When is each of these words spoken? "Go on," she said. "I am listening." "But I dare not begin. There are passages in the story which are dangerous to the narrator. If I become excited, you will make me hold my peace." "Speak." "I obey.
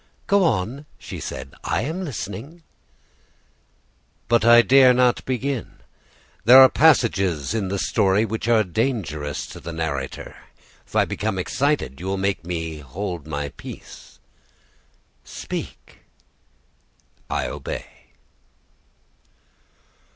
"Go 0.25 0.43
on," 0.43 0.87
she 0.97 1.19
said. 1.19 1.53
"I 1.63 1.83
am 1.83 2.03
listening." 2.03 2.63
"But 4.29 4.43
I 4.43 4.63
dare 4.63 4.95
not 4.95 5.23
begin. 5.25 5.73
There 6.43 6.59
are 6.59 6.69
passages 6.69 7.53
in 7.53 7.67
the 7.67 7.77
story 7.77 8.25
which 8.25 8.47
are 8.47 8.63
dangerous 8.63 9.45
to 9.49 9.59
the 9.59 9.71
narrator. 9.71 10.37
If 10.87 10.95
I 10.95 11.05
become 11.05 11.37
excited, 11.37 11.99
you 11.99 12.07
will 12.07 12.17
make 12.17 12.43
me 12.43 12.79
hold 12.79 13.27
my 13.27 13.49
peace." 13.57 14.17
"Speak." 15.23 15.99
"I 17.29 17.45
obey. 17.47 17.85